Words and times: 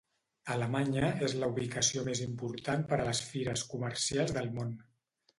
Alemanya 0.53 1.09
és 1.25 1.33
la 1.41 1.49
ubicació 1.51 2.05
més 2.07 2.21
important 2.23 2.85
per 2.93 2.99
a 3.03 3.05
les 3.09 3.21
fires 3.33 3.65
comercials 3.75 4.33
del 4.39 4.49
món. 4.57 4.73